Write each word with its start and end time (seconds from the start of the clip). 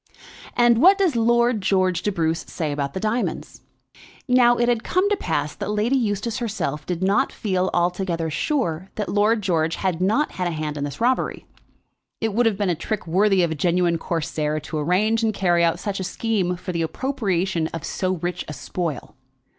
"And 0.57 0.79
what 0.81 0.97
does 0.97 1.15
Lord 1.15 1.61
George 1.61 2.01
de 2.01 2.11
Bruce 2.11 2.39
say 2.47 2.71
about 2.71 2.95
the 2.95 2.99
diamonds?" 2.99 3.61
Now 4.27 4.57
it 4.57 4.67
had 4.67 4.83
come 4.83 5.07
to 5.11 5.15
pass 5.15 5.53
that 5.53 5.69
Lady 5.69 5.95
Eustace 5.95 6.39
herself 6.39 6.87
did 6.87 7.03
not 7.03 7.31
feel 7.31 7.69
altogether 7.71 8.31
sure 8.31 8.89
that 8.95 9.09
Lord 9.13 9.43
George 9.43 9.75
had 9.75 10.01
not 10.01 10.31
had 10.31 10.47
a 10.47 10.57
hand 10.57 10.75
in 10.75 10.85
this 10.85 11.01
robbery. 11.01 11.45
It 12.19 12.33
would 12.33 12.47
have 12.47 12.57
been 12.57 12.67
a 12.67 12.73
trick 12.73 13.05
worthy 13.05 13.43
of 13.43 13.51
a 13.51 13.53
genuine 13.53 13.99
Corsair 13.99 14.59
to 14.61 14.79
arrange 14.79 15.21
and 15.21 15.35
carry 15.35 15.63
out 15.63 15.77
such 15.79 15.99
a 15.99 16.03
scheme 16.03 16.55
for 16.55 16.71
the 16.71 16.81
appropriation 16.81 17.67
of 17.67 17.83
so 17.83 18.13
rich 18.15 18.43
a 18.47 18.53
spoil. 18.53 19.15